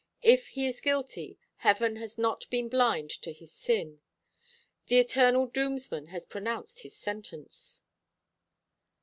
If 0.23 0.47
he 0.47 0.65
is 0.65 0.81
guilty, 0.81 1.37
Heaven 1.57 1.97
has 1.97 2.17
not 2.17 2.49
been 2.49 2.69
blind 2.69 3.11
to 3.21 3.31
his 3.31 3.53
sin. 3.53 4.01
The 4.87 4.97
Eternal 4.97 5.45
Doomsman 5.45 6.07
has 6.07 6.25
pronounced 6.25 6.79
his 6.79 6.95
sentence." 6.97 7.83